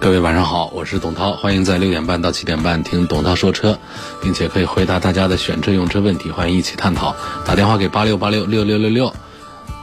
[0.00, 3.76] 各位晚上好，我是董涛，欢迎在六点半到七点半听董涛说车，
[4.22, 7.16] 并且可以回答大家的选车用车问题，欢迎一起探讨。
[7.44, 9.12] 打电话给八六八六六六六六，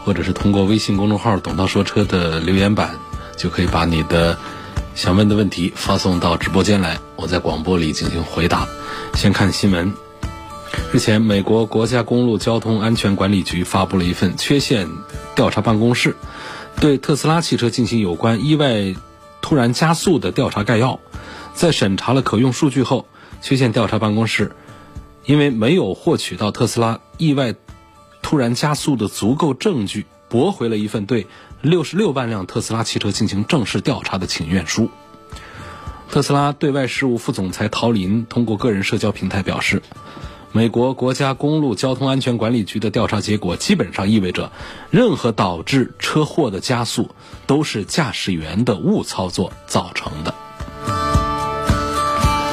[0.05, 2.95] 或者是通过微信公众号“董涛说车”的留言板，
[3.35, 4.37] 就可以把你的
[4.95, 8.65] 想问的问题发送到直播间来，我在广播里进行回答。
[9.15, 9.93] 先看新闻，
[10.93, 14.87] 日前，美国国家公路交通安全管理局发布了一份缺陷
[15.35, 16.15] 调查办公室，
[16.79, 18.95] 对特斯拉汽车进行有关意外。
[19.45, 20.99] 突然加速的调查概要，
[21.54, 23.05] 在审查了可用数据后，
[23.43, 24.55] 缺陷调查办公室
[25.24, 27.54] 因为没有获取到特斯拉意外
[28.24, 31.27] 突然加速的足够证据，驳回了一份对
[31.62, 34.90] 六十六万辆特斯拉汽车进行正式调查的请愿书。
[36.09, 39.84] 特斯拉对外事务副总裁陶林通过个人社交平台表示。
[40.51, 44.52] 美国国家公路交通安全管理局的调查结果基本上意味着，
[44.90, 47.10] 任何导致车祸的加速
[47.46, 50.34] 都是驾驶员的误操作造成的。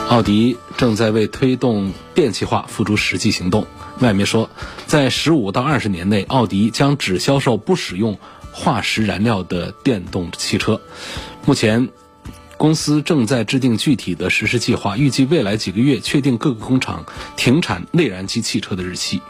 [0.08, 3.66] 奥迪正在为推动电气化付诸实际行动。
[4.00, 4.50] 外媒说，
[4.86, 8.18] 在十五到二十年内，奥迪将只销售不使用
[8.50, 10.80] 化石燃料的电动汽车。
[11.46, 11.88] 目前。
[12.62, 17.04] 公司正在制定具体的实施计划，预计未来几个月确定各个工厂
[17.36, 19.20] 停产内燃机汽车的日期。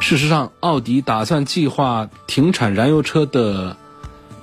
[0.00, 3.76] 事实上，奥迪打算计划停产燃油车的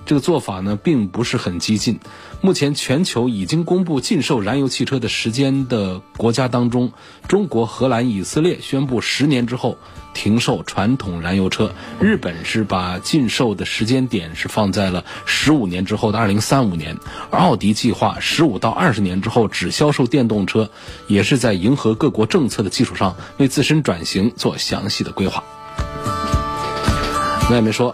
[0.08, 2.00] 这个做法呢，并不是很激进。
[2.40, 6.94] 目前，全球已经公布禁售燃油汽车的时间的国家当中，
[7.28, 9.78] 中国、荷兰、以色列宣布十年之后
[10.14, 11.74] 停售传统燃油车。
[12.00, 16.98] 日本是把禁售的时间点是放在了十五年之后的二零三五年，
[17.30, 20.70] 而奥迪计划十五到二十年之后只销售电动车，
[21.08, 25.44] 也是在迎合各国政策的基础上，为自身转型做详细的规划。
[27.52, 27.94] 外媒说。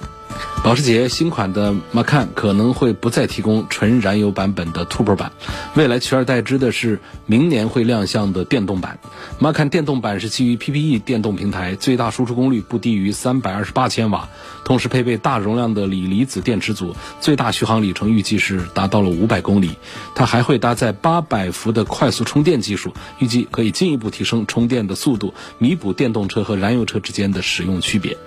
[0.64, 5.34] 保时捷新款的 Macan 可能会不再提供纯燃油版本的 Turbo 版，
[5.76, 8.98] 未来取而代之的是明年会亮相的电动版。
[9.42, 14.30] Macan 电动版是基于 PPE 电动平台，最大输出功率不低于三百二十八千瓦，
[14.64, 19.72] 同时配备大容量的锂离子电池组，最大续航里程预计是达到了五百公里。
[20.16, 28.18] 它还会搭载八百伏的快速充电技术，预计可以进一步提升充电的速度，弥补电动车和燃油车之间的使用区别。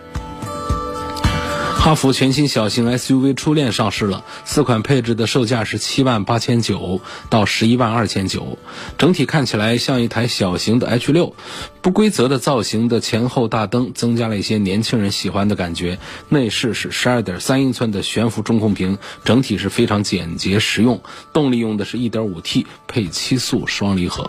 [1.86, 8.58] 哈弗全新小型 SUV 初恋上市了，四款配置的售价是七万八千九到十一万二千九，
[8.98, 11.36] 整体看起来像一台小型的 H 六，
[11.82, 16.00] 不规则的造型的前后大灯增加了一些年轻人喜欢的感觉。
[16.28, 21.00] 内饰是十二点三英寸的悬浮中控屏，整体是非常简洁实用。
[21.32, 24.28] 动力用的是一点五 T 配七速双离合，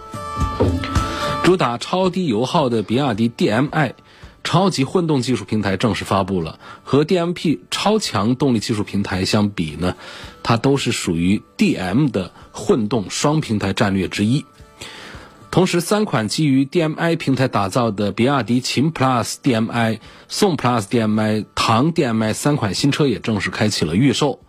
[1.43, 3.93] 主打超低油耗的比亚迪 DMI。
[4.47, 6.57] 超级混动技术平台正式发布了。
[6.85, 9.97] 和 DMP 超强动力技术平台相比呢，
[10.41, 14.45] 它都是属于 DM 的混动双平台战略之一。
[15.51, 19.99] 同时，三款基于 DMI 平台打造的比亚迪秦 PLUS DM-i、
[20.29, 24.39] 宋 PLUS DM-i、唐 DM-i 三款新车也正式开启了预售。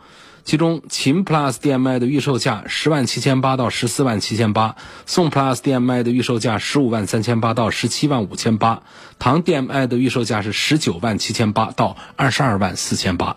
[0.48, 8.82] 其中，秦 Plus DM-i 的预售价十万七千八到十四万七千八，宋 Plus DM-i 的预售价十五万三千八到十七万五千八，
[9.18, 13.36] 唐 DM-i 的预售价是十九万七千八到二十二万四千八。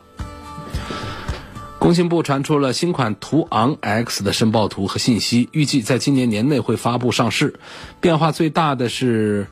[1.80, 7.60] 工信部传出了新款途昂 X 的申报图和信息，预计在今年年内会发布上市。
[8.00, 9.48] 变化最大的是，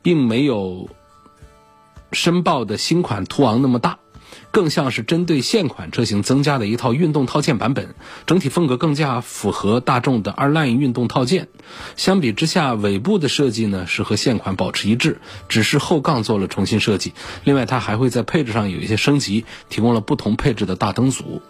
[0.00, 0.88] 并没有
[2.12, 3.98] 申报的新款途昂那么大。
[4.50, 7.94] 更像是针对现款车型增加的一套运动套件版本，
[8.26, 11.48] 整体风格更加符合大众的二 Line 运动套件。
[11.96, 17.12] 相比之下，尾部的设计呢是和现款保持一致，只是后杠做了重新设计。
[17.44, 21.42] 另外，它还会在配置上有一些升级，提供了不同配置的大灯组。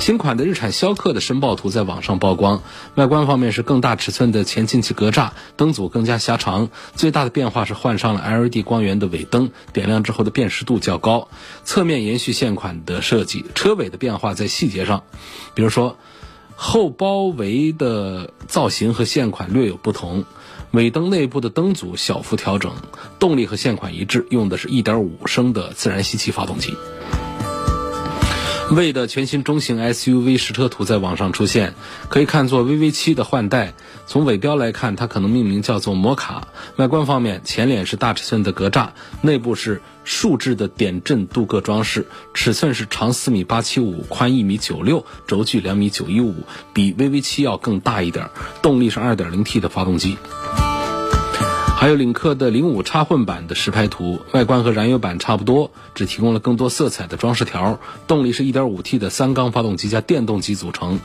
[0.00, 2.62] 新款的日产逍客的申报图在网上曝光，
[2.94, 11.28] 外观方面是更大尺寸的前进气格栅，灯组更加狭长，最大的变化是换上了 LED 光源的尾灯，点亮之后的辨识度较高。
[11.64, 15.04] 侧面延续现款的设计，车尾的变化在细节上，
[15.54, 15.96] 比如说
[16.54, 20.26] 后包围的造型和现款略有不同，
[20.72, 22.72] 尾灯内部的灯组小幅调整，
[23.18, 26.74] 动力和现款一致，用的是一点五升的自然吸气发动机。
[28.74, 31.74] 魏的全新中型 SUV 实车图在网上出现，
[32.08, 33.74] 可以看作 VV7 的换代。
[34.06, 36.48] 从尾标来看，它可能命名叫做摩卡。
[36.76, 38.90] 外观方面，前脸是大尺寸的格栅，
[39.22, 46.34] 内部是竖置的点阵镀铬装饰，尺寸是长四米八七五，宽一米九六，轴距两米九一五，
[46.72, 48.28] 比 VV7 要更大一点。
[48.60, 50.18] 动力是二点零 T 的发动机。
[51.84, 57.78] 还有领克的零五插混版的实拍图，外观和燃油版差不多，只提供了更多色彩的装饰条。
[58.06, 60.98] 动力是一点五 T 的三缸发动机加电动机组成。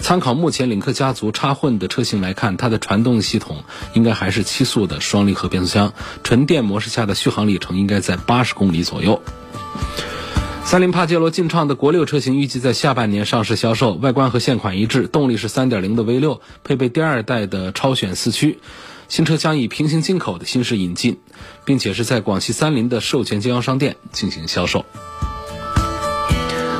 [0.00, 5.92] 参考目前领克家族插混的车型来看，它的传动系统应该还是七速的双离合变速箱。
[6.24, 9.22] 纯电模式下的续航里程应该在八十公里左右。
[10.64, 18.58] 三菱帕杰罗劲畅的国六车型预计在下半年上市销售，外观和现款一致，动力是三点零的 V 六，配备第二代的超选四驱。
[19.14, 21.20] 新车将以平行进口的形式引进，
[21.64, 24.84] 并且是在广西三菱的授权经销商店进行销售。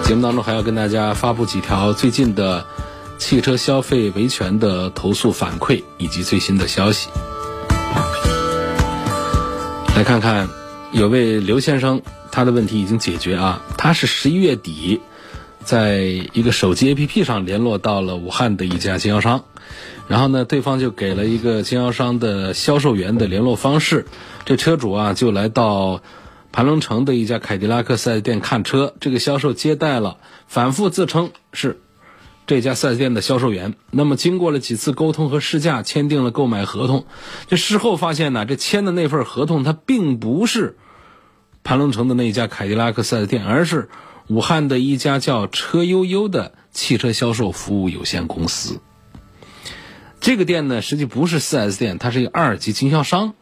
[0.02, 2.66] 节目当中还要跟大家发布几条最近的
[3.19, 7.08] 汽车消费维权的投诉反馈以及最新的消息。
[9.94, 10.48] 来看看，
[10.90, 12.02] 有位刘先生，
[12.32, 15.00] 他的问题已经解决啊，他是十一月底
[15.62, 15.98] 在
[16.32, 19.44] 一个手机 APP 上联络到了武汉的一家经销商。
[20.06, 24.06] 然后呢，对方就给了一个经销商的销售员的联络方式，
[24.44, 26.02] 这车主啊就来到
[26.52, 31.80] 盘龙城的一家凯迪拉克 4S 店看车，这个销售接待了，反复自称是
[32.46, 33.74] 这家 4S 店的销售员。
[33.90, 37.06] 那么经过了几次沟通和试驾，签订了购买合同。
[37.48, 40.76] 这事后发现呢，这签的那份合同它并不是
[41.62, 43.88] 盘龙城的那家凯迪拉克 4S 店，而是
[44.28, 48.80] 武汉的一家叫车悠悠的汽车销售服务有限公司。
[50.24, 53.34] 这个店呢，实际不是 4S 店，它是一个二级经销商，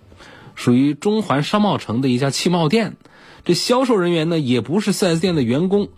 [0.57, 2.97] 属于中环商贸城的一家汽贸店。
[3.45, 5.91] 这销售人员呢，也不是 4S 店的员工，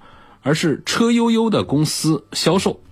[0.43, 2.83] 而是车悠悠的公司销售。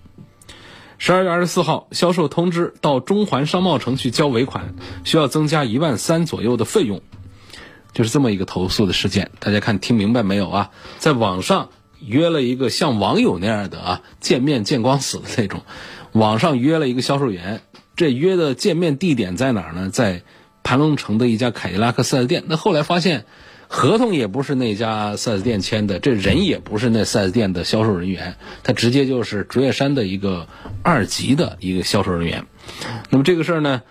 [0.96, 4.74] 十二月二十四号，销售通知到中环商贸城去交尾款，
[5.04, 7.02] 需要增加一万三左右的费用，
[7.92, 9.30] 就是这么一个投诉的事件。
[9.38, 10.70] 大家看听明白没有啊？
[10.96, 11.68] 在网上
[12.00, 15.60] 约了一个像网友那样的啊见面见光死的那种，
[16.12, 17.60] 网上约了一个销售员。
[18.02, 19.88] 这约的见面地点在哪儿呢？
[19.88, 20.22] 在
[20.64, 22.42] 盘龙城的一家凯迪拉克 4S 店。
[22.48, 23.26] 那后来发现，
[23.68, 28.34] 合同也不是那家 4S 店签的，这人也不是那 4S 店的销售人员，
[28.64, 30.48] 他直接就是竹叶山的一个
[30.82, 32.44] 二级的一个销售人员。
[33.08, 33.82] 那么这个事儿呢，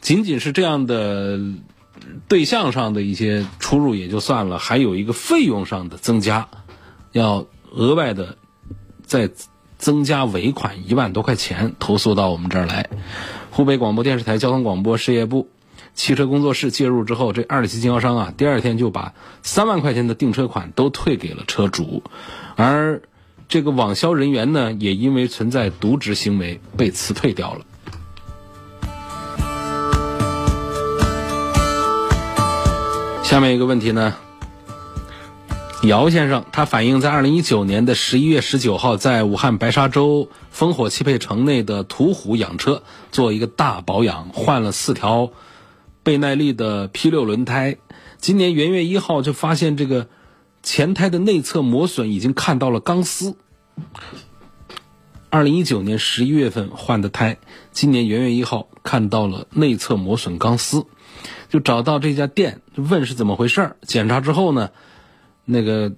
[0.00, 1.38] 仅仅是这样的
[2.26, 6.48] 对象上的一些出入也就算了，还有一个费用上的增加，
[7.12, 8.38] 要额外的
[9.06, 9.30] 再
[9.78, 12.90] 增加尾款一万多块钱，投诉到我们这儿来。
[13.54, 15.46] 湖北广播电视台交通广播事业部
[15.92, 19.12] 汽车工作室介入之后，这二级经销商啊，第二天就把
[19.42, 22.02] 三万块钱的订车款都退给了车主，
[22.56, 23.02] 而
[23.48, 27.60] 这个网销人员呢，也因为存在渎职行为被辞退掉了。
[33.22, 34.14] 下面一个问题呢？
[35.82, 45.32] 姚先生，他反映在二零一九年的十一月十九号，在武汉白沙洲烽火汽配城内的途虎养车做一个大保养，换了四条
[46.04, 47.78] 倍耐力的 P 六轮胎。
[48.18, 50.06] 今年元月一号就发现这个
[50.62, 53.34] 前胎的内侧磨损，已经看到了钢丝。
[55.30, 57.38] 二零一九年十一月份换的胎，
[57.72, 60.86] 今年元月一号看到了内侧磨损钢丝，
[61.48, 64.70] 就找到这家店问是怎么回事检查之后呢？
[65.44, 65.92] 那个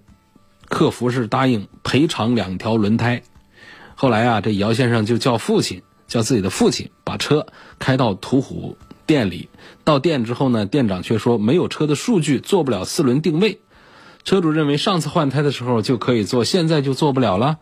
[0.69, 3.23] 客服是答应赔偿两条轮胎，
[3.95, 7.47] 后来啊，这姚先生就叫父亲，叫自己的父亲把车
[7.79, 9.49] 开到途虎店里。
[9.85, 13.61] 到店之后呢，店长却说没有车的数据，做不了四轮定位。
[14.25, 17.59] 车主认为上次换胎的时候就可以做，现在就做不了了。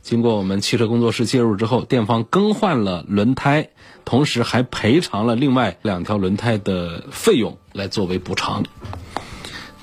[0.00, 3.70] 经过我们汽车工作室介入之后，店方更换了轮胎，
[4.04, 8.62] 同时还赔偿了另外两条轮胎的费用来作为补偿。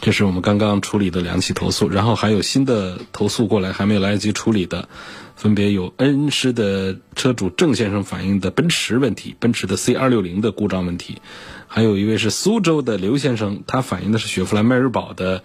[0.01, 4.89] 这是我们刚刚处理的两起投诉，然后还有新的投诉过来，还没有来得及处理的，
[5.36, 11.22] 分别有恩施的车主郑先生反映的奔驰问题，奔驰的 C 二六零的故障问题，
[11.67, 15.43] 还有一位是苏州的刘先生，他反映的是雪佛兰迈锐宝的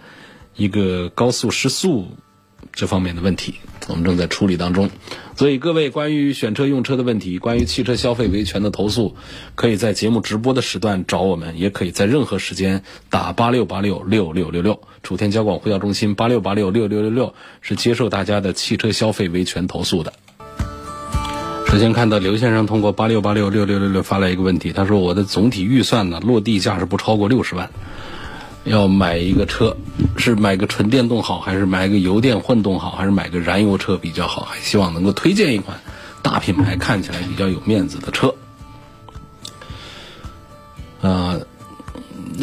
[0.55, 2.07] 一个高速失速。
[2.73, 3.55] 这方面的问题，
[3.87, 4.89] 我们正在处理当中。
[5.35, 9.15] 所以各位关于选车用车的问题，关于汽车消费维权的投诉，
[9.55, 14.79] 可以在节目直播的时段找我们，也可以在任何时间打八六八六六六六六。
[15.03, 20.13] 楚天交广呼叫中心八六八六六六六六是接受大家的汽车消费维权投诉的。
[21.67, 27.69] 首先看到刘先生通过八六八六六六六六发来一个问题，他说我的总体预算呢，落地价是不超过六十万。
[28.67, 29.75] 要买一个车，
[30.17, 34.41] 是买个纯电动好，还是买个油电混动好，还是买个燃油车比较好？
[34.43, 35.79] 还希望能够推荐一款
[36.21, 38.35] 大品牌看起来比较有面子的车。
[41.01, 41.41] 呃，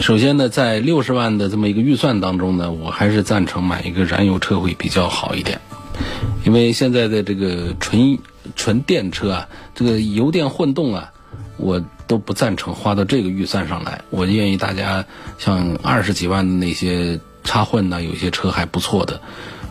[0.00, 5.61] 首先呢，在六十万的这么一个预算当中呢，我还是赞成买一个燃油车会比较好一点，
[6.45, 8.19] 因为现在的这个纯
[8.57, 11.12] 纯电车啊，这个油电混动啊，
[11.57, 14.03] 我都不赞成花到这个预算上来。
[14.11, 15.05] 我建议大家
[15.39, 19.21] 像二十几万的那些插混呢，有些车还不错的，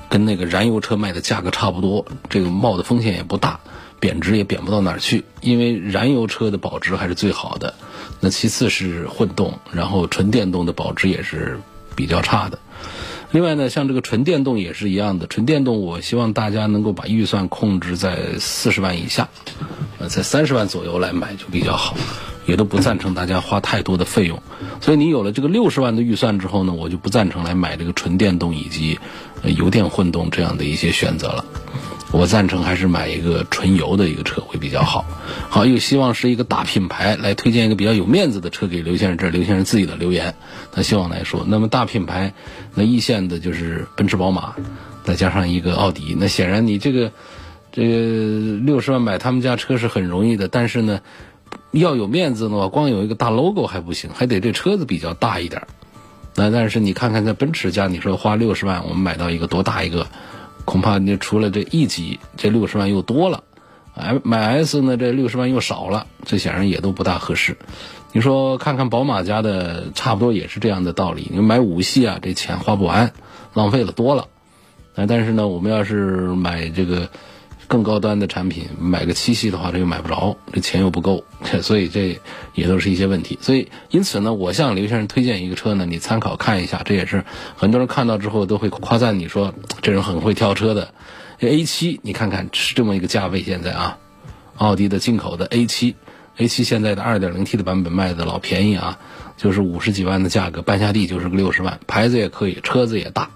[0.09, 3.59] 跟那个燃油车卖的价格差不多，这个冒的风险也不大，
[3.99, 7.73] 贬值也贬不到哪儿去，因为燃油车的保值还是最好的。
[8.19, 11.59] 那其次是混动，然后纯电动的保值也是
[11.95, 12.59] 比较差的。
[13.33, 19.27] 另外呢，像这个纯电动也是一样的，纯电动我希望大家能够把预算控制在四十万以下，
[19.97, 21.97] 呃，在三十万左右来买就比较好，
[22.45, 24.39] 也都不赞成大家花太多的费用。
[24.81, 28.99] 所以你有了这个六十万的预算之后呢，我就不赞成来买这个纯电动以及
[29.57, 31.43] 油电混动这样的一些选择了。
[32.13, 35.03] 我赞成还是买一个纯油的一个车会比较好。
[35.49, 39.17] 好，又希望是一个大品牌来推荐一个比较有面子的车给刘先生。
[39.17, 40.35] 这是刘先生自己的留言，
[40.71, 42.33] 他希望来说，那么大品牌，
[42.75, 44.53] 那一线的就是奔驰、宝马，
[45.03, 46.15] 再加上一个奥迪。
[46.17, 47.11] 那显然你这个
[47.71, 51.01] 这个六十万买他们家车是很容易的，但是呢，
[51.71, 55.63] 要有面子的话，光有一个大 logo 还不行，还得这车子比较大一点。
[56.35, 60.05] 那但是你看看在奔驰家，你说花六十万，我们买到一个多大一个？
[60.65, 63.43] 恐怕你除了这一级，这六十万又多了
[63.95, 67.57] ，M 买 S 呢，这六十万又少了，这显然也都不大合适。
[68.11, 71.29] 你说看看宝马家的，差不多也是这样的道理。
[71.31, 73.13] 你买五系啊，这钱花不完，
[73.53, 74.27] 浪费了多了。
[74.95, 77.09] 但是呢，我们要是买这个。
[77.73, 81.23] 更高端的产品，买个七系的话，这又买不着，这钱又不够，
[81.63, 82.19] 所以这
[82.53, 83.39] 也都是一些问题。
[83.41, 86.83] 所以因此呢，我向刘先生推荐一个车呢，你参考看一下。
[86.85, 87.25] 这也是
[87.57, 90.93] 很多人看到之后都会夸赞你说这人很会挑车的。
[91.39, 93.97] A 七，你看看是这么一个价位，现在啊，
[94.57, 95.95] 奥迪的进口的 A 七
[96.37, 98.99] ，A 七现在的 2.0T 的版本卖的老便宜啊，
[99.35, 103.31] 就是五十几万的价格，半下地就是个六十万，牌子也可以，车子也大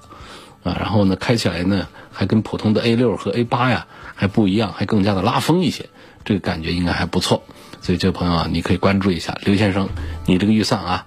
[0.62, 3.88] 啊，然后呢，开起来呢还跟普通的 A 六和 A 八呀。
[4.18, 5.90] 还不一样，还更加的拉风一些，
[6.26, 7.44] 这个感觉应该还不错。
[7.82, 9.88] 所以这位朋友啊，你可以关注一下刘先生，
[10.26, 11.06] 你这个预算啊，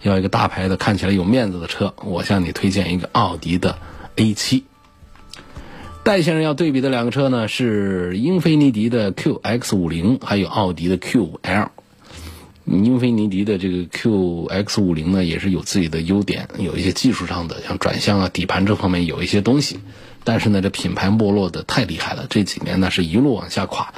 [0.00, 3.76] 要一个大牌的、看起来有面子的车，我向你推荐一个奥迪的
[4.16, 4.62] A7。
[6.04, 11.68] 戴先生要对比的两个车呢，是英菲尼迪的 QX50，还有奥迪的 Q5L。
[12.64, 19.80] 英菲尼迪的这个 QX50 呢，也是有自己的优点，有一些技术上的，像转向啊、底盘这方面有一些东西。
[20.24, 23.92] 但是呢，这品牌没落的太厉害了，这几年呢是一路往下垮。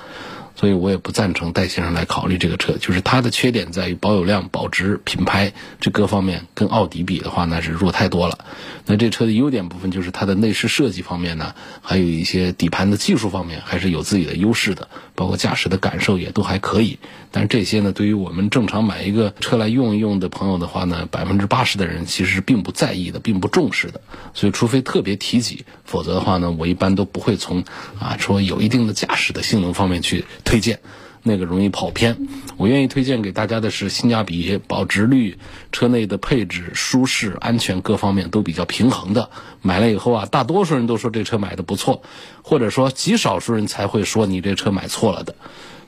[0.56, 8.38] 所以我也不赞成戴先生来考虑这个车，就是它的缺点在于保有量、保值、品牌这各方面跟奥迪比的话，那是弱太多了。
[8.86, 16.98] 那这车的优点部分就是它的内饰设计方面呢，还有一些底盘的技术方面还是有自己的优势的，包括驾驶的感受也都还可以。
[17.32, 24.00] 但是这些呢，对于我们正常买一个车来用一用的朋友的话呢，百分之八十的人其实并不在意的，并不重视的。
[24.34, 27.64] 所以除非特别提及，否则的话呢，我一般都不会从
[27.98, 30.24] 啊说有一定的驾驶的性能方面去。
[30.44, 30.80] 推荐
[31.26, 35.38] 那个容易跑偏，我愿意推荐给大家的是性价比、保值率、
[35.72, 39.30] 车内的配置、舒适、安全各方面都比较平衡的。
[39.62, 42.02] 买了以后啊，大多数人都说这车买的不错，
[42.42, 45.34] 或者说极少数人才会说你这车买错了的。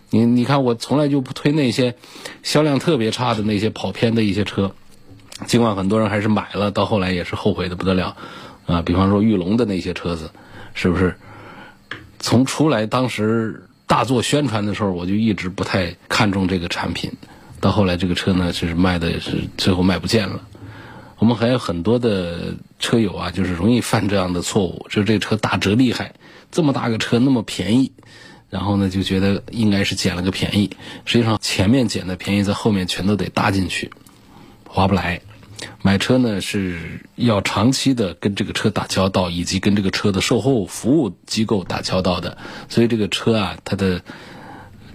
[0.08, 1.96] 你你看，我从来就不推那些
[2.42, 4.72] 销量特别差的那些跑偏的一些车，
[5.46, 8.16] 尽管很多人还是买了，到后来也是后悔的不得了
[8.64, 8.80] 啊。
[8.80, 10.30] 比方说玉龙的那些车子，
[10.72, 11.14] 是不是
[12.18, 13.64] 从出来当时？
[13.86, 17.12] 大做宣传的时候，我就一直不太看重这个产品。
[17.60, 20.42] 到后来，这个车呢，就是卖的是最后卖不见了。
[21.18, 26.12] 我们还有很多的车友啊，就是容易犯这样的错误，就是这车打折厉害，
[26.52, 27.92] 这么大个车那么便宜，
[28.50, 30.70] 然后呢就觉得应该是捡了个便宜，
[31.06, 33.90] 实际上前面捡的便宜在后面全都得搭进去，
[34.68, 35.22] 划不来。
[35.82, 44.02] 买车呢是要长期的跟这个车打交道，以及跟这个车的售后服务机构打交道的，所以这个车啊，它的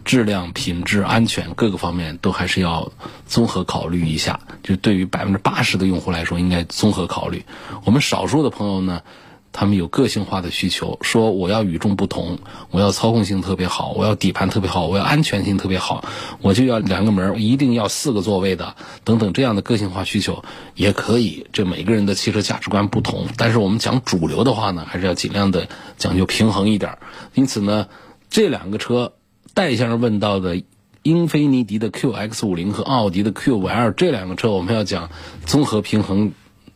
[0.06, 2.92] 质量、品质、安全各个方面都还是要
[3.26, 4.40] 综合考虑一下。
[4.64, 7.46] 就对于百分之八十的用户来说，应该综合考虑。
[7.86, 9.02] 我们少数的朋友呢。
[9.54, 12.40] 他们有个性化的需求，说我要与众不同，
[12.70, 16.06] 我要操控性特别好，我要底盘特别好，我要安全性特别好，
[16.42, 20.44] 我就要两个门，一定要四个座位的，等等这样的个性化需求
[20.74, 21.48] 也可以。
[21.52, 25.68] 这每个人的汽车价值观不同，但是我们讲主流的话呢，还是要尽量的
[25.98, 26.98] 讲究平衡一点。
[27.34, 27.88] 因此呢，
[28.30, 29.14] 这两个车，
[29.54, 30.64] 戴先生问到的
[31.04, 35.10] 英菲尼迪的 QX 五零和奥迪的 Q 五 L 这两个车，我们要讲
[35.46, 36.32] 综合平衡。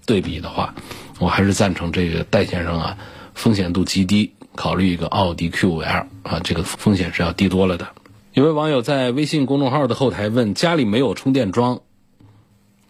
[0.08, 0.76] 对比的话，
[1.20, 2.98] 我还是赞成这个戴先生啊，
[3.34, 7.88] 风险度极低，考虑一个奥迪 Q5L 啊，这个风险是要低多了的。
[8.34, 11.80] 有位网友在微信公众号的后台问：家里没有充电桩，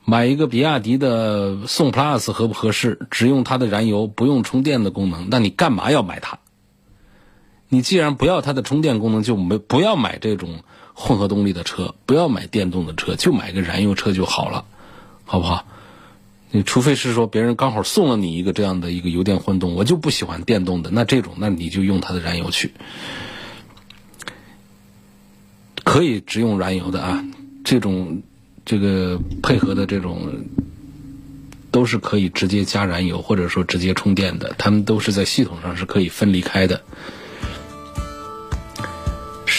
[0.04, 3.08] 买一个比亚迪的宋 Plus 合不合适？
[3.12, 6.40] 只用它的燃油，不用充电的功能，那你干嘛要买它？
[7.70, 10.62] 你既然不要它的充电功能，就没不要买这种
[10.94, 14.66] 混合动力的车，不要买电动的车，就买个燃油车就好了，
[15.26, 15.66] 好不好？
[16.56, 22.72] 你除非是说别人刚好送了你一个这样的一个油电混动，我就不喜欢电动的，那这种那你就用它的燃油去，
[25.84, 27.26] 可以只用燃油的啊，
[27.66, 28.22] 这种
[28.64, 30.46] 这个配合的这种
[31.72, 36.84] 都是可以直接加燃油或者说直接充电的，它们都是在系统上是可以分离开的。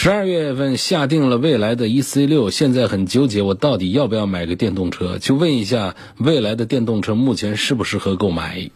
[0.07, 5.19] 十二月份下定了未来的 E C 六，现在很纠结，我到底要不要买个电动车？
[5.19, 8.71] 就问一下，未来的电动车目前适不适合购买？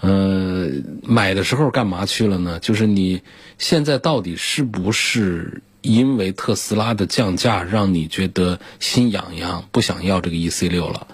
[0.00, 0.70] 呃，
[1.02, 2.58] 买的时候干嘛去了呢？
[2.58, 3.20] 就是你
[3.58, 11.06] 现在到底是不是因为特斯拉的降价让你觉得心痒痒，不想要这个 E C 六了？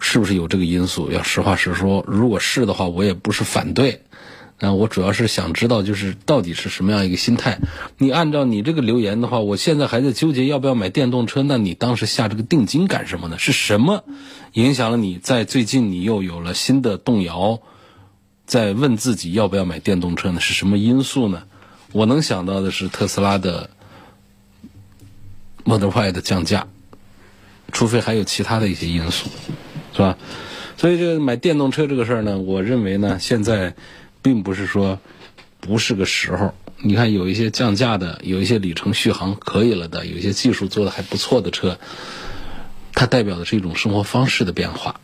[0.00, 1.12] 是不是有这个因素？
[1.12, 4.02] 要实话实说，如果是的话，我也不是反对。
[4.62, 7.60] 那我主要是想知道，就是到底是什么样一个心态？
[7.96, 11.42] 你按照你这个留言的话，我现在还在纠结要不要买电动车。
[11.42, 13.38] 那你当时下这个定金干什么呢？
[13.38, 14.04] 是什么
[14.52, 17.60] 影响了你在最近你又有了新的动摇，
[18.44, 20.40] 在问自己要不要买电动车呢？
[20.40, 21.44] 是什么因素呢？
[21.92, 23.70] 我能想到的是特斯拉的
[25.64, 26.66] Model Y 的降价，
[27.72, 29.30] 除非还有其他的一些因素，
[29.94, 30.18] 是吧？
[30.76, 33.74] 所以这个买电动车这个事儿呢，我认为呢，现在。
[34.22, 34.98] 并不是说
[35.60, 41.78] 不是个时候，你看有一些降价的，有一些里程续航可以了的，有一些技术做的还不错的车，
[42.94, 45.00] 它代表的是一种生活方式的变化，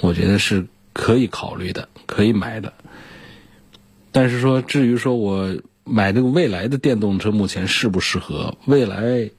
[0.00, 2.72] 我觉得是可以考虑的，可以买的。
[4.12, 9.30] 但是说至于说我买这个未来的电动车目前适不适合，未来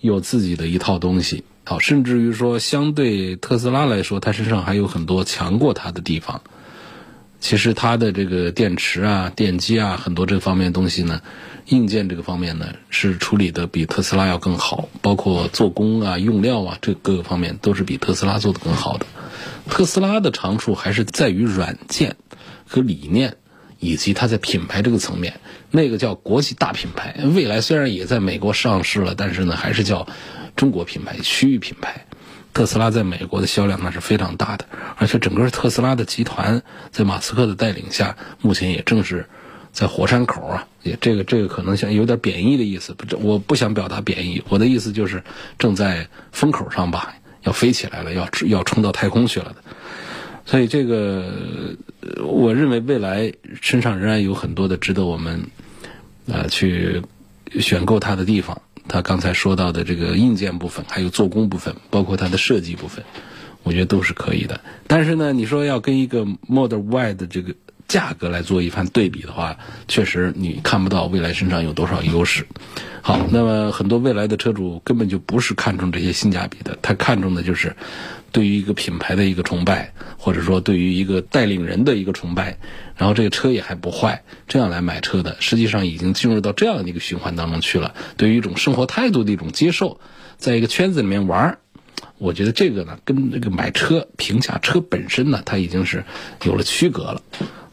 [0.00, 6.42] 有自己的一套东西，好，甚至于说相对特斯拉来说，它身上还有很多强过它的地方。
[7.44, 11.20] 其实它的这个电池啊、电机啊，很多这方面东西呢，
[11.66, 19.04] 硬件这个方面呢，是处理的比特斯拉要更好，包括做工啊、用料啊，这各个方面都是比特斯拉做的更好的。
[19.68, 22.16] 特斯拉的长处还是在于软件
[22.66, 23.36] 和理念，
[23.78, 25.38] 以及它在品牌这个层面，
[25.70, 27.14] 那个叫国际大品牌。
[27.34, 30.08] 未来虽然也在美国上市了，但是呢，还是叫
[30.56, 32.03] 中国品牌、区域品牌。
[32.54, 34.64] 特斯拉在美国的销量那是非常大的，
[34.96, 36.62] 而且整个特斯拉的集团
[36.92, 39.26] 在马斯克的带领下，目前也正是
[39.72, 45.24] 在火山口啊，也这个这个可能像有点贬义的意思，不，我不想表达贬义，我的意思就是
[45.58, 49.56] 正在风口上吧，要飞起来了，要要冲到太空去了的。
[50.46, 51.32] 所以这个，
[52.22, 55.46] 我认为未来身上仍然有很多的值得我们
[56.30, 57.02] 啊去
[57.58, 58.62] 选购它的地方。
[58.86, 63.04] 他刚才说到的这个硬件部分，还有做工部分，包括它的设计部分，
[63.62, 64.60] 我觉得都是可以的。
[64.86, 67.54] 但是呢，你说要跟一个 Model Y 的这个
[67.94, 72.44] 价格来做一番对比的话，确实你看不到未来身上有多少优势。
[73.02, 77.76] 好，那么很多未来的车主根本就不是看重这些性价比的，他看重的就是
[78.32, 82.58] 对于一个品牌的一个崇拜，或者说对于一个带领人的一个崇拜。
[82.96, 87.94] 然后这个车也还不坏，这样来买车的，实际上已经进入到这样的一个循环当中去了。
[88.16, 90.00] 对于一种生活态度的一种接受，
[90.36, 91.58] 在一个圈子里面玩儿
[92.18, 96.04] 我觉得这个呢，跟这个买车、评价车本身呢，它已经是
[96.44, 97.20] 有了区隔了。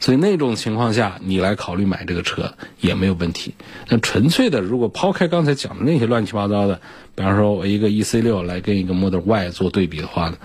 [0.02, 3.54] 所以那种情况下，你来考虑买这个车也没有问题。
[3.88, 6.80] 那纯粹的，如果抛开刚才讲的那些乱七八糟的，
[7.14, 10.36] 比方说我一个 E C 六来跟一个 Model Y 做对比的话呢，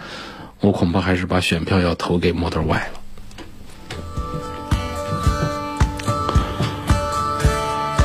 [0.59, 2.99] 我恐怕还是把选票要投给 Model Y 了。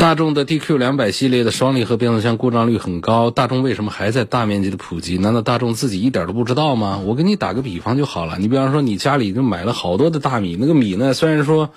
[0.02, 5.16] 大众的 DQ 两百系列的双离合变速箱故障率很高，大众为什么还在大面积的普及？
[5.16, 6.98] 难道大众自己一点都不知道吗？
[7.04, 11.70] 我给你打个比方就好了，你比方说你家里就买了好多的大米，那个米呢虽然说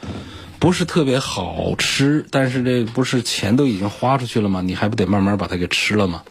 [0.58, 4.62] 不是特别好吃，但是这不是钱都已经花出去了吗？
[4.62, 6.24] 你还不得慢慢把它给吃了吗？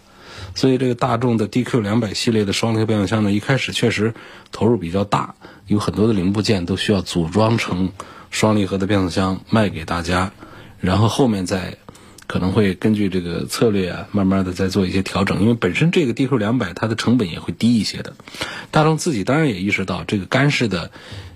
[0.56, 4.14] 所以这个大众的 DQ 两百系列的双离合变速箱呢，一开始确实
[4.50, 5.36] 投入比较大，
[5.68, 7.90] 有很多的零部件都需要组装成
[8.30, 10.32] 双离合的变速箱卖给大家，
[10.80, 11.76] 然后后面再。
[12.26, 18.14] 可能会根据这个策略啊，慢慢的再做一些调整，因为本身这个 DQ 两百它的成本也会低一些的。
[18.70, 20.90] 大众自己当然也意识到这个干式的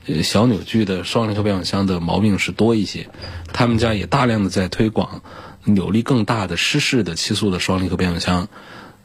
[0.06, 3.08] 呃小扭矩的双离合变速箱的毛病是多一些，
[3.52, 5.22] 他们家也大量的在推广
[5.64, 8.48] 扭力更大的湿式的七速的双离合变速箱，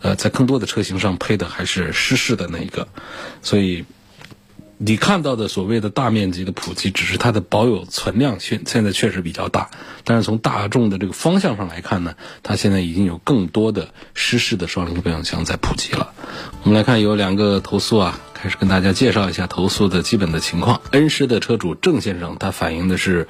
[0.02, 2.88] 呃，在更多的车型上配的还是湿式的那一个，
[3.42, 3.84] 所以
[4.86, 9.70] 你看到的所谓的大面积的普及，只是它的保有存量现现在确实比较大，
[10.04, 16.12] 但是从大众的这个方向上来看呢，它现在已经有更多的湿式的双离合变速箱在普及了。
[16.64, 20.82] 我们来看有两个投诉啊，开始跟大家介绍一下投诉的基本的情况。
[20.92, 23.30] 恩施的车主郑先生，他反映的是，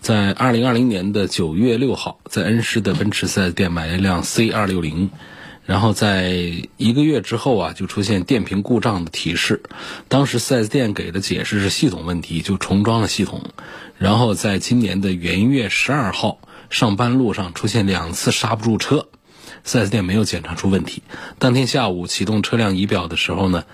[0.00, 5.10] 在二零二零年的九月六号，在恩施的奔驰 4S 店买了一辆 C 二六零。
[5.64, 6.32] 然后在
[6.76, 9.62] 一个月之后啊，就出现电瓶故障的提示。
[10.08, 13.44] 当时 4S 店给的解释是系统问题，就重装了系统。
[13.96, 19.06] 然后在今年的元月十二号上班路上出现两次刹不住车
[19.64, 21.04] ，4S 店没有检查出问题。
[21.38, 23.64] 当天下午启动车辆仪表的时候呢，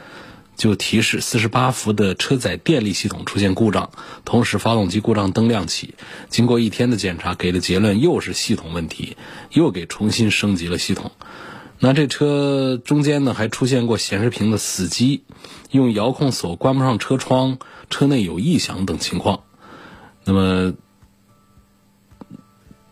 [0.58, 3.90] 就提示四十八伏的车载电力系统出现故障，
[4.26, 5.94] 同时发动机故障灯亮起。
[6.28, 9.16] 经过一天的检查，给的结论又是系统问题，
[9.52, 11.12] 又给重新升级了系统。
[11.80, 15.22] 那这车中间呢，还出现过显示屏的死机，
[15.70, 19.44] 用遥控锁关不上车窗，车内有异响等情况。
[20.24, 20.74] 那么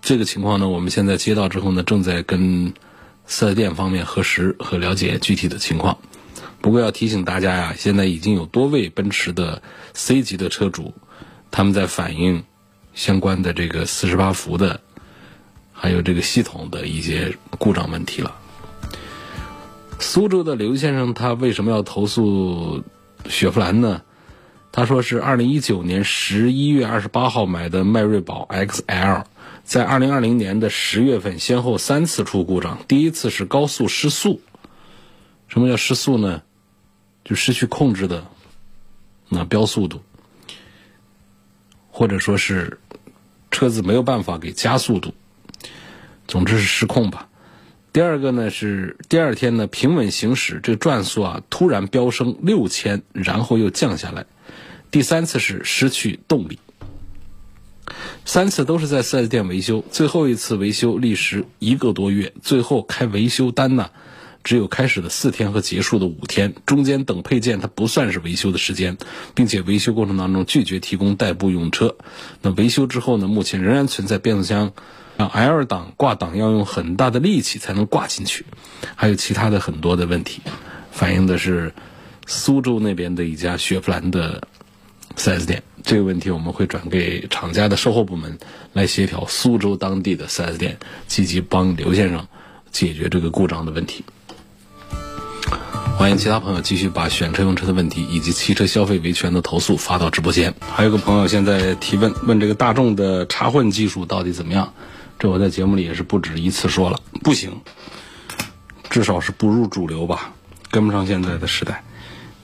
[0.01, 2.75] 这个情况呢，我们现在接到之后呢，正在跟
[3.27, 5.99] 四 S 店方面核实和了解具体的情况。
[6.61, 9.63] 不过要提醒大家呀，现在已经有多位奔驰的
[9.95, 10.95] C 级的车主，
[11.51, 12.45] 他们在反映
[12.95, 14.81] 相关的这个四十八伏的，
[15.73, 18.33] 还有这个系统的一些故障问题了。
[19.99, 22.85] 苏州的刘先生，他为什么要投诉
[23.29, 24.03] 雪佛兰呢？
[24.73, 29.25] 他说是二零一九年十一月二十八号买的迈锐宝 XL，
[29.65, 34.41] 在二零二零年的十月份先后三次出故障，第一次是高速失速。
[35.49, 36.43] 什么叫失速呢？
[37.25, 38.27] 就失去控制的
[39.29, 40.03] 那标速度，
[41.91, 42.79] 或者说是
[43.51, 45.15] 车子没有办法给加速度，
[46.29, 47.29] 总之是失控吧。
[47.97, 54.27] 第二个呢是第二天呢平稳行驶，这个转速啊突然飙升六千，然后又降下来。
[54.91, 56.59] 第三次是失去动力，
[58.27, 63.89] 三次都是在四 S 店维修，最后一次维修历时一个多月，最后开维修单呢
[64.45, 68.99] 只有开始的四天和结束的五天，中间等配件它不算是维修的时间，
[69.35, 71.97] 并且维修过程当中拒绝提供代步用车。
[72.43, 74.75] 那维修之后呢，目前仍然存在变速箱。
[75.17, 78.45] 让，L 档挂档要用很大的力气才能挂进去，
[78.95, 80.43] 还有其他的很多的问题，
[80.91, 81.73] 反映的是
[82.27, 84.47] 苏州那边的一家雪佛兰的
[85.17, 85.63] 4S 店。
[85.83, 88.39] 这个问题我们会转给厂家的售后部门
[88.73, 90.77] 来协调，苏州当地的 4S 店
[91.07, 92.27] 积极帮刘先生
[92.71, 94.05] 解决这个故障的问题。
[95.97, 100.53] 欢迎其他朋友继续把选车用车的问题以及汽车消费维权的投诉发到直播间。
[100.61, 104.75] 还有个朋友现在提问，问这个大众的插混技术到底怎么样？
[105.19, 107.51] 这我在节目里也是不止一次说了，不行，
[108.91, 110.33] 至少是不入主流吧，
[110.71, 111.83] 跟不上现在的时代。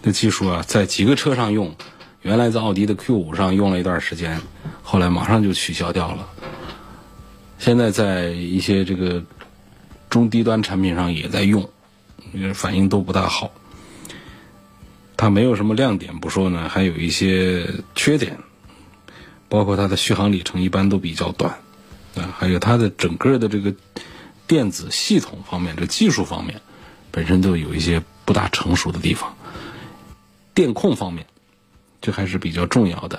[0.02, 1.74] 那技术啊，在几个车上用，
[2.22, 4.40] 原来在奥迪的 Q 五上用了一段时间，
[4.82, 6.26] 后来马上就取消掉了。
[7.58, 9.22] 现在在一些这个
[10.10, 11.68] 中低端产品上也在用，
[12.54, 13.52] 反应都不大好。
[15.16, 18.36] 它没有什么亮点不说呢，还有一些缺点，
[19.48, 21.54] 包括它的续航里程一般都比较短。
[22.14, 23.74] 啊，还有它的整个的这个
[24.46, 26.60] 电子系统方面，这技术方面
[27.10, 29.34] 本身都有一些不大成熟的地方。
[30.52, 31.26] 电控方面，
[32.02, 33.18] 这还是比较重要的。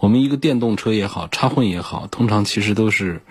[0.00, 3.22] 我们一个电动车也好，插混也好，通常其实都是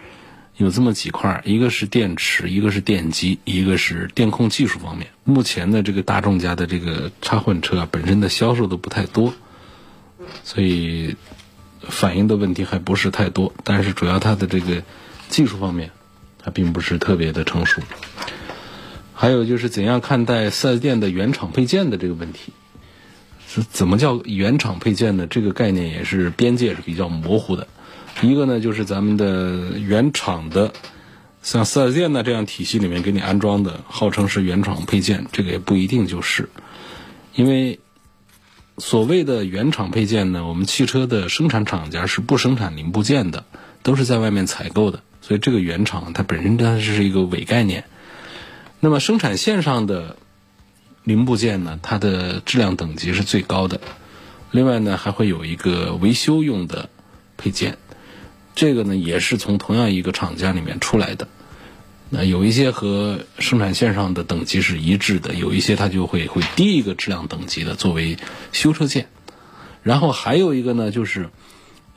[0.56, 5.10] 有这么几块：一个是电池，一个是电机，一个是电控技术方面。
[5.26, 9.34] 目前的这个大众家的这个插混车本身的销售都不太多，
[10.44, 11.16] 所以。
[11.96, 14.84] 反映的问题还不是太多，但是主要它的这个
[15.30, 15.90] 技术方面，
[16.38, 17.82] 它并不是特别的成熟。
[19.14, 22.52] 还有就是怎样看待四 S 店的原厂配件的这个问题？
[23.48, 25.26] 是怎么叫原厂配件呢？
[25.26, 27.66] 这个概念也是边界是比较模糊的。
[28.22, 30.74] 一个呢，就是咱们的原厂的，
[31.42, 36.50] 像四 S 店呢这样体系里面给你安装的，号称是原厂配件，这个也不一定就是，
[37.36, 37.80] 因为。
[38.78, 43.46] 所谓的原厂配件呢，我们汽车的生产厂家是不生产零部件的，
[43.84, 47.86] 都是在外面采购的，所以这个原厂它本身它是一个伪概念。
[48.82, 50.18] 那么生产线上的
[51.04, 53.80] 零部件呢，它的质量等级是最高的。
[54.52, 56.90] 另外呢，还会有一个维修用的
[57.38, 57.78] 配件，
[58.56, 61.28] 这个呢也是从同样一个厂家里面出来的。
[62.18, 68.16] 那有一些和生产线上的等级是一致的，有一些它就会会低一个质量等级的作为
[68.54, 69.10] 修车件，
[69.84, 71.30] 然后还有一个呢，就是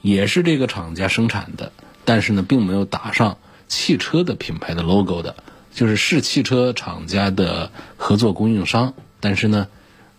[0.03, 1.71] 也是这个厂家生产的，
[2.05, 5.37] 但是呢并没有打上汽车的品牌的 logo 的，
[5.73, 9.69] 就是是汽车厂家的合作供应商，但是呢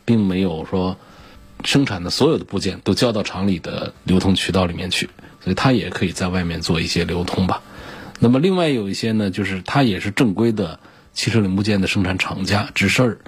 [0.05, 0.95] 并没有说
[1.65, 5.09] 生产的所有的部件都交到厂里的流通渠道里面去，
[5.43, 7.62] 所以它也可以在外面做一些流通吧。
[8.19, 10.79] 那么另外有一些呢，就是它也是正规的
[11.13, 13.19] 汽车零部件的生产厂家，只是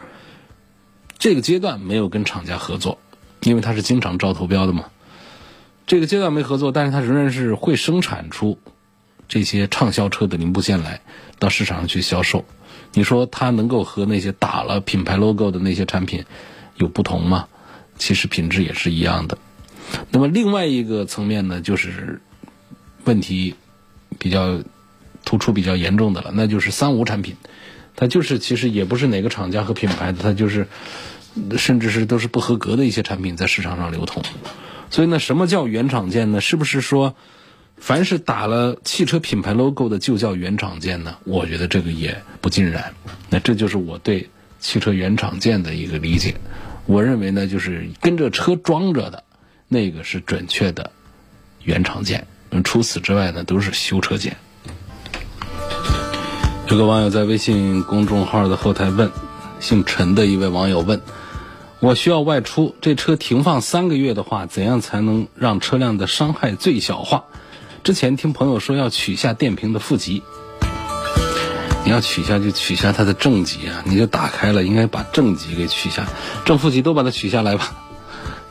[1.18, 3.00] 这个阶段没有跟厂家合作，
[3.42, 4.86] 因为它是经常招投标的嘛。
[5.88, 8.60] 这个阶段没合作，但是它仍然是会生产出
[9.28, 11.02] 这些畅销车的零部件来
[11.40, 12.46] 到市场上去销售。
[12.94, 16.26] 你说它能够和那些打了品牌 logo 的那些产品
[16.76, 17.48] 有不同吗？
[17.98, 19.38] 其实品质也是一样的。
[20.10, 22.22] 那么另外一个层面呢，就是
[23.06, 23.56] 问题
[24.18, 24.60] 比较
[25.26, 27.36] 突出、比较严重的了，那就是三无产品。
[27.96, 30.68] 它就是其实也不是哪个厂家和品牌的，它就是
[31.58, 34.24] 甚至是都是不合格的一些产品在市场上流通。
[34.90, 36.42] 所以呢，什么叫原厂件呢？
[36.42, 37.16] 是不是说
[37.78, 41.18] 凡是打了汽车品牌 logo 的就叫原厂件呢？
[41.26, 42.94] 我觉得这个也不尽然。
[43.30, 44.30] 那这就是我对
[44.60, 46.36] 汽车原厂件的一个理解。
[46.86, 49.24] 我认为呢，就是跟着车装着的
[49.68, 50.92] 那个是准确的
[51.64, 52.28] 原厂件，
[52.64, 54.38] 除此之外呢，都是修车件。
[56.72, 59.12] 有个网友在微信公众号的后台问，
[59.60, 61.02] 姓陈的一位网友问
[61.82, 67.26] ：“我需要外出，这车停放三个月的话，怎样才能让车辆的伤害最小化？”
[67.84, 70.24] 之前听朋友说要取下电瓶的负极，
[71.84, 76.08] 你要取下就取下它的正极啊，你就打开了，应该把正极给取下，
[76.46, 77.74] 正负极都把它取下来吧。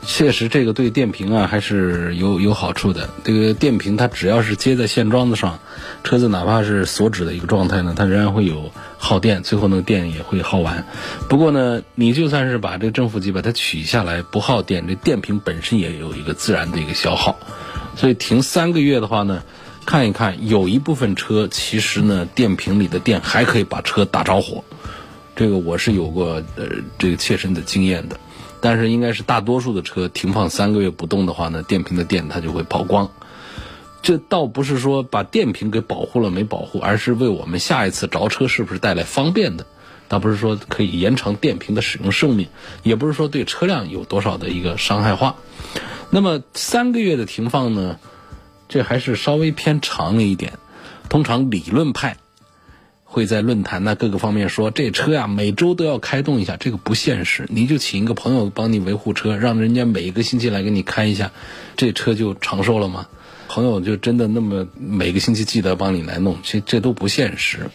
[0.03, 3.09] 确实，这个对电瓶啊还是有有好处的。
[3.23, 5.59] 这个电瓶它只要是接在线桩子上，
[6.03, 10.85] 车子哪怕是锁止的一个状态呢，它仍然会有耗电，最后那个电也会耗完。
[11.29, 17.37] 不过呢，你就算是把这个正负极把它取下来，不耗电，这电瓶本身也有一个自然的一个消耗。
[17.95, 19.43] 所以停三个月的话呢，
[19.85, 24.63] 看一看，有一部分车其实呢，电瓶里的电还可以把车打着火。
[25.35, 26.65] 这个我是有过呃
[26.97, 28.19] 这个切身的经验的。
[28.61, 33.09] 但是应该是大多数的车停放三个月不动的话呢，电瓶的电它就会跑光。
[34.03, 39.65] 这倒不是说把电瓶给保护了没保护，而是为我们下一次着车是不是带来方便的。
[40.07, 42.47] 倒不是说可以延长电瓶的使用寿命，
[42.83, 45.35] 也不是说对车辆有多少的一个伤害化。
[46.09, 47.97] 那么三个月的停放呢，
[48.67, 50.53] 这还是稍微偏长了一点。
[51.07, 52.17] 通常理论派。
[53.11, 57.45] 会在论坛呢各个方面说这车呀每周都要开动一下，这个不现实。
[57.49, 61.33] 你就请一个朋友帮你维护车，让人家每一个星期来给你开一下，
[61.75, 63.07] 这车就长寿了吗？
[63.49, 67.69] 朋友就真的那么每个星期记得帮你来弄，其实这都不现实。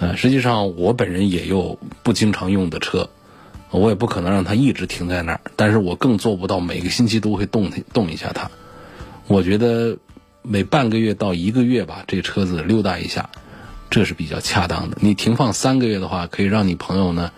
[0.00, 3.08] 呃，实际上我本人也有不经常用的车，
[3.70, 8.50] 我也不可能让它一直停在那儿，但是我更做不到每个星期都会动动一下它。
[9.28, 9.96] 我觉得
[10.42, 13.30] 每半个月到一个月吧，这车子溜达一下。
[13.94, 14.96] 这是比较恰当的。
[15.00, 17.30] 你停放三个月的话，可以让你朋友呢，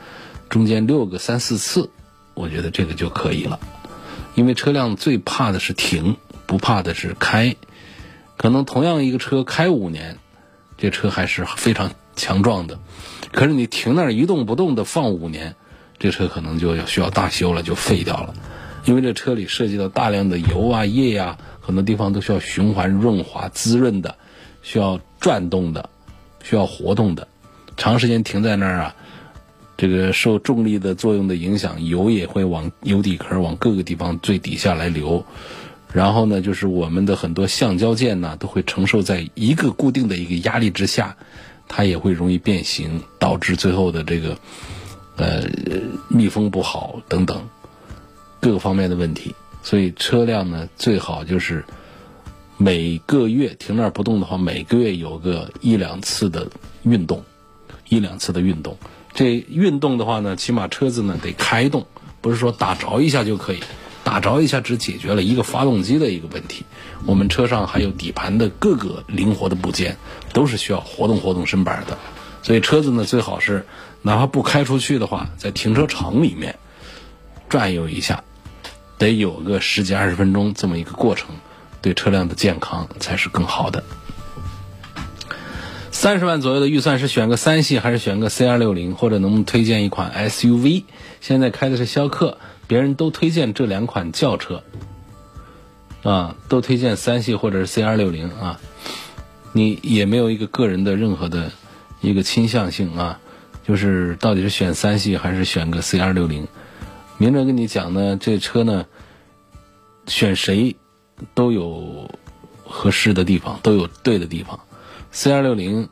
[0.49, 1.91] 中间溜个三四次，
[2.33, 3.61] 我觉得这个就可以了。
[4.35, 6.17] 因为车辆最怕的是停，
[6.47, 7.57] 不怕的是开。
[8.39, 10.17] 可能同样一个车开五年，
[10.79, 12.79] 这车还是非常强壮的。
[13.33, 15.57] 可是你停那儿一动不动的放五年，
[15.99, 18.33] 这车可能就要需要大修了，就废掉了。
[18.87, 24.17] 因为这车里涉及到大量的油啊、液呀，很多地方都需要循环润滑、滋润的，
[24.63, 25.91] 需要转动的。
[26.49, 27.27] 需要活动的，
[27.77, 28.95] 长时间停在那儿啊，
[29.77, 35.27] 这个受重力的作用的影响，油也会往油底壳往各个地方最底下来流。
[35.93, 41.17] 然后呢，就是我们的很多橡胶件呢，都会承受在一个固定的一个压力之下，
[41.67, 44.39] 它也会容易变形，导致最后的这个
[45.17, 45.49] 呃
[46.07, 47.49] 密封不好等等
[48.39, 49.35] 各个方面的问题。
[49.65, 51.65] 所以车辆呢，最好就是。
[52.59, 56.49] 每个月停那儿不动的话，每个月有个一两次的
[56.83, 57.25] 运动，
[57.89, 58.79] 一两次的运动。
[59.13, 61.87] 这运动的话呢，起码车子呢得开动，
[62.21, 63.61] 不是说打着一下就可以。
[64.05, 66.65] 打着一下只解决了一个发动机的一个问题。
[67.07, 69.97] 我们车上还有底盘的各个灵活的部件，
[70.33, 71.99] 都是需要活动活动身板的。
[72.43, 73.67] 所以车子呢，最好是
[74.03, 76.57] 哪怕不开出去的话，在停车场里面
[77.49, 78.23] 转悠一下，
[78.97, 81.31] 得有个十几二十分钟这么一个过程。
[81.87, 83.85] 对车辆的健康才是更好的。
[85.93, 90.83] 三十万左右的预算是选个三系还是选个 C 二六零，或者能推荐一款 SUV？
[91.21, 94.65] 现在开的是逍客，别人都推荐这两款轿车，
[96.03, 98.59] 啊，都推荐三系或者是 C 二六零啊。
[99.53, 101.53] 你也没有一个个人的任何的
[102.01, 103.21] 一个倾向性啊，
[103.65, 106.49] 就是到底是选三系还是选个 C 二六零？
[107.17, 108.87] 明着跟你讲呢，这车呢，
[110.09, 110.75] 选谁？
[111.35, 112.11] 都有
[112.65, 114.61] 合适的地方，都有对的地方。
[115.13, 115.89] C 二六零，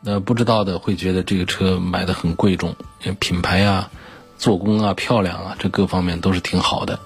[0.00, 2.74] 那不知道的会觉得这个车买的很贵重，
[3.18, 3.90] 品牌啊，
[4.38, 6.98] 做工啊、漂亮啊，这各方面都是挺好的。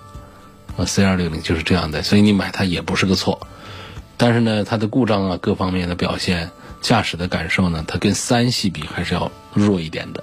[0.76, 3.48] 啊，C 二六零就是这样的，所以你买它也不是个错。
[4.16, 10.22] 但是呢，它的故障啊，各方面的表现、驾驶的感受呢，它跟三系比还是要弱一点的。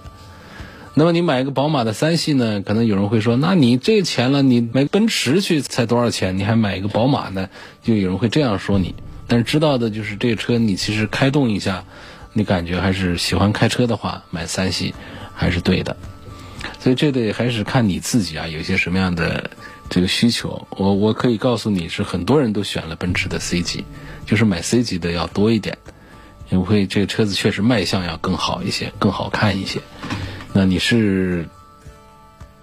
[0.98, 6.38] 那么你买一个宝马的三系呢，可能有人会说，那你这钱了，你买奔驰去才多少钱？
[6.38, 7.50] 你还买一个宝马呢？
[7.84, 8.96] 就有人会这样说你。
[9.28, 11.84] 但是知道的就是这个车，你其实开动一下，
[12.32, 14.96] 你感觉还是喜欢开车的话，买三系
[15.34, 15.98] 还是对的。
[16.80, 19.52] 所以这得还是看你自己啊，有些什么样的
[19.90, 20.66] 这个需求。
[20.70, 23.84] 我我可以告诉你是很多人都选了奔驰的 C 级，
[24.26, 25.78] 就是买 C 级的要多一点，
[26.50, 29.82] 因为这个车子确实卖相要更好一些，更好看一些。
[30.58, 31.46] 那你是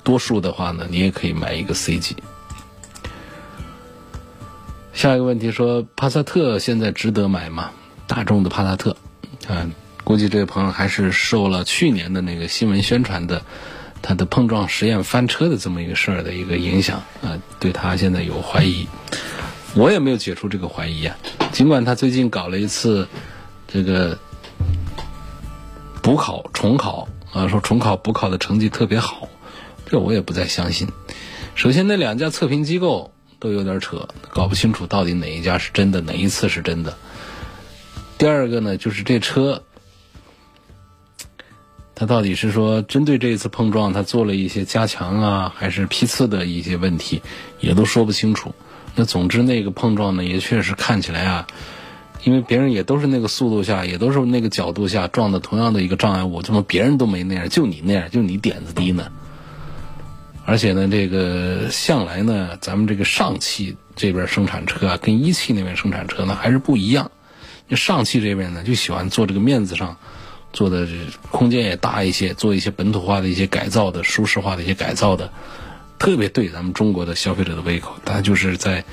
[0.02, 2.16] 多数的话呢，你也可以买一个 C 级。
[4.94, 7.70] 下一个问题说，帕萨特现在值得买吗？
[8.06, 8.96] 大众的帕萨特，
[9.46, 9.68] 啊，
[10.04, 13.42] 估计这位朋友还是受了去年的那个新闻宣传的，
[14.00, 18.88] 他的碰撞实验翻车的这么一个事儿的一个影响啊，对他现在有怀疑。
[19.74, 21.14] 我也没有解除这个怀疑啊，
[21.52, 23.06] 尽管他最近搞了一次
[23.68, 24.18] 这个
[26.00, 29.28] 补考重考啊，说重考补考的成绩特别好，
[29.86, 30.88] 这我也不再相信。
[31.54, 33.12] 首先，那两家测评机构。
[33.38, 36.96] 都有点扯，搞不清楚到底哪一家是真的，哪一次是真的。
[38.16, 39.64] 第二个呢，就是这车，
[41.96, 47.20] 它到底是说针对这一次碰撞，它做了一些加强啊，还是批次的一些问题，
[47.58, 48.54] 也都说不清楚。
[48.94, 51.48] 那总之那个碰撞呢，也确实看起来啊，
[52.24, 59.10] 因为别人也都是那个速度下，也都是那个角度下撞的同样的一个障碍物，怎么别人都没那样，就你那样，就你点子低呢？
[60.44, 67.10] 而且呢，这个向来呢，咱们这个上汽这边生产车啊，跟一汽那边生产车呢还是不一样。
[67.68, 69.96] 就上汽这边呢，就喜欢做这个面子上
[70.52, 70.86] 做的
[71.32, 75.32] 空间也大一些，做一些本土化的一些改造的、舒适化的一些改造的，
[75.98, 77.94] 特别对咱们中国的消费者的胃口。
[78.04, 78.84] 它就是在。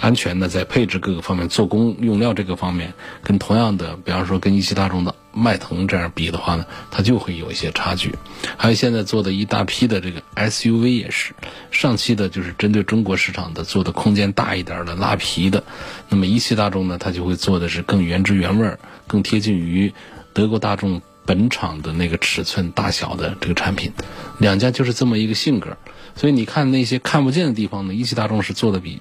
[0.00, 8.14] 安全的，在配置各个方面、做工用料这个方面，跟同样的，比方说跟一汽大众的迈腾这样比的话呢，它就会有一些差距。
[8.56, 11.32] 还有现在做的一大批的这个 SUV 也是，
[11.70, 15.64] 上汽的就是针对中国市场的做的空间大一点的拉皮的，
[16.08, 19.92] 那么一汽大众呢，它就会做的是更原汁原味儿、更贴近于
[20.34, 23.92] 德国大众本厂的那个尺寸大小的这个产品。
[24.38, 25.76] 两家就是这么一个性格。
[26.14, 28.98] 所以你看那些看不见的地方呢，一汽大众是做的比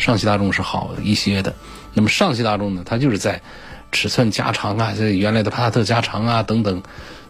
[0.00, 1.54] 上汽大众是好一些的。
[1.92, 3.42] 那么上汽大众呢，它就是在
[3.92, 6.82] 尺寸加长啊，这原来的帕萨特加长啊等等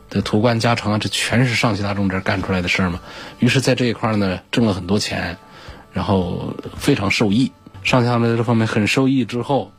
[0.08, 3.00] 的途观加长啊，这全是上汽大众这儿干出来的事儿嘛。
[3.40, 5.36] 于是，在这一块呢，挣了很多钱，
[5.92, 7.50] 然后非常受益。
[7.82, 9.72] 上汽大众在这方面很受益之后，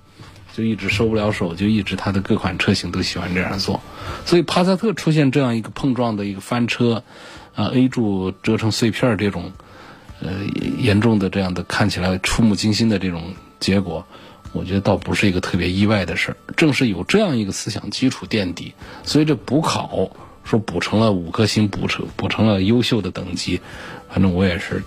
[0.54, 3.80] 就一直收不了手，就一直它的各款车型都喜欢这样做。
[4.26, 7.04] 所以帕萨特出现这样一个碰撞的一个翻车。
[7.54, 9.52] 啊，A 柱折成碎片这种，
[10.22, 10.32] 呃，
[10.78, 14.06] 严重的这样的看起来触目惊心的这种结果，
[14.54, 16.38] 我觉得倒不是一个特别意外的事儿。
[16.56, 20.12] 正是有这样一个思想基础垫底，所以这补考
[20.44, 23.62] 说补成了五颗星，补成补成了优秀的等级，
[24.10, 24.84] 反正我也是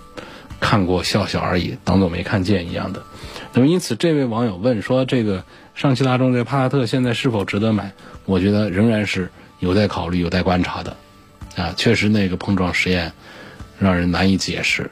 [0.59, 3.03] 看过笑笑而已，当做没看见一样的。
[3.53, 5.43] 那么因此，这位网友问说，这个
[5.73, 7.91] 上汽大众这帕萨特现在是否值得买？
[8.25, 10.95] 我觉得仍然是有待考虑、有待观察的。
[11.55, 13.13] 啊，确实那个碰撞实验
[13.79, 14.91] 让人难以解释。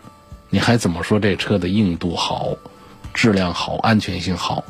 [0.53, 2.55] 你还怎么说这车的硬度好、
[3.11, 4.63] 质量好、安全性好？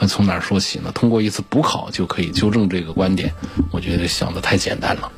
[0.00, 0.90] 那从哪儿说起呢？
[0.92, 3.32] 通过一次补考就可以纠正这个观点？
[3.70, 5.12] 我觉得想的太简单了。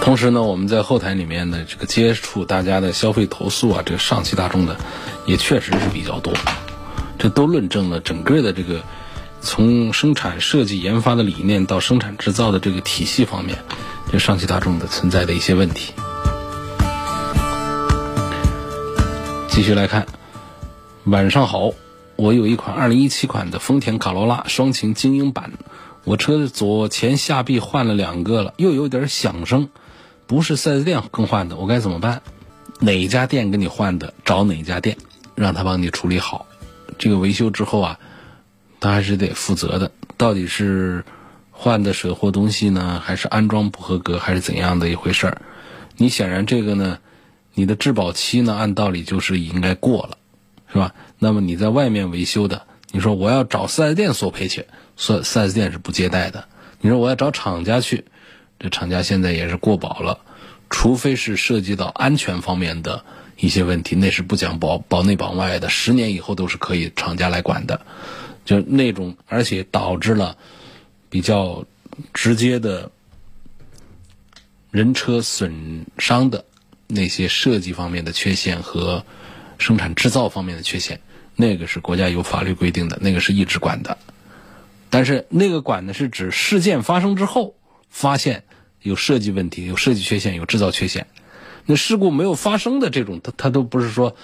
[0.00, 4.74] 同时呢，我们在后台里面的这个接触大家的消费投诉啊，这个上汽大众的
[5.26, 6.32] 也确实是比较多，
[7.18, 8.80] 这都论证了整个的这个。
[9.44, 13.58] 从生产设计研发的理念到生产制造的这个体系方面，
[14.10, 15.92] 这上汽大众的存在的一些问题。
[19.48, 20.06] 继续来看，
[21.04, 21.72] 晚上好，
[22.16, 25.52] 我有一款2017款的丰田卡罗拉双擎精英版，
[26.04, 29.68] 我车的左前下臂换了两个了，又有点响声，
[30.26, 32.22] 不是 4S 店更换的，我该怎么办？
[32.80, 34.14] 哪家店给你换的？
[34.24, 34.96] 找哪家店，
[35.34, 36.46] 让他帮你处理好。
[36.98, 37.98] 这个维修之后啊。
[38.84, 41.04] 他还是得负责的，到底是
[41.62, 45.42] 换的水货东西呢，还是安装不合格，还是怎样的一回事儿？
[45.96, 46.98] 你显然这个呢，
[47.54, 50.18] 你的质保期呢，按道理就是应该过了，
[50.72, 50.92] 是吧？
[51.20, 56.48] 那么你在外面维修的，你说我要找四 S 店索赔去，四四 S 店是不接待的。
[56.80, 58.06] 你说我要找厂家去，
[58.58, 60.18] 这厂家现在也是过保了，
[60.68, 63.04] 除非是涉及到安全方面的
[63.36, 67.82] 一些问题，那是不讲保保内保外的，十年以后都是可以厂家来管的。
[68.44, 70.36] 就那种，而且导致了
[71.12, 71.66] 比较
[72.14, 72.90] 直接的
[74.70, 76.46] 人车损伤的
[76.86, 79.04] 那些设计方面的缺陷和
[79.58, 81.02] 生产制造方面的缺陷，
[81.36, 83.98] 那个是国家有法律规定的，那个是一直管的。
[84.88, 87.56] 但是那个管呢，是指事件发生之后
[87.90, 88.44] 发现
[88.80, 91.06] 有设计问题、有设计缺陷、有制造缺陷。
[91.66, 94.16] 那事故没有发生的这种，它它都不是说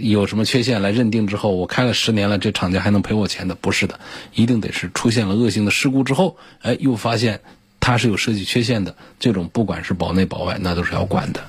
[0.00, 4.00] 有什么缺陷来认定之后，我开了十年了，这厂家还能赔我钱的，不是的，
[4.34, 7.40] 一定得是出现了恶性的事故之后，哎，又发现
[7.78, 11.44] 它是有设计缺陷的，这种不管是保内保外，那都是要管的。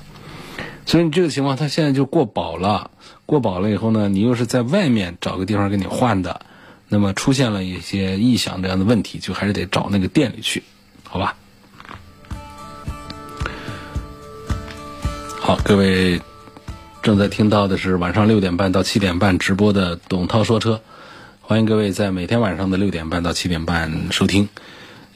[0.86, 2.90] 所以你这个情况，它现在就过保了，
[3.26, 6.40] 过保了以后呢，你又是在外面找个地方给你换的。
[6.90, 10.62] 那么出现了一些异响这样的问题，就还是得找那个店里去，
[11.02, 11.36] 好吧？
[15.38, 16.18] 好，各位
[17.02, 20.82] 正在听到的是晚上六点半到七点半直播的董涛说车，
[21.40, 24.48] 欢迎各位在每天晚上的六点半到七点半收听。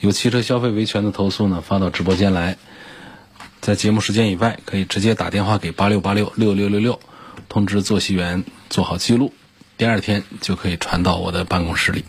[0.01, 2.57] 有汽车消费维权的投诉呢，发到直播间来，
[3.61, 6.99] 在节目时间以外，可以直接打电话给八六八六六六六六，
[7.49, 9.33] 通知作息员做好记录。
[9.77, 12.05] 第二天就可以传到我的办公室里。